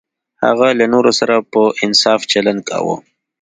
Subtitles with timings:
[0.45, 2.95] هغه له نورو سره په انصاف چلند کاوه.